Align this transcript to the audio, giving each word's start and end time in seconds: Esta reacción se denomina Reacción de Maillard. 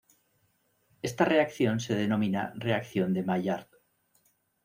Esta 1.03 1.25
reacción 1.25 1.79
se 1.79 1.93
denomina 1.93 2.53
Reacción 2.55 3.13
de 3.13 3.21
Maillard. 3.21 3.67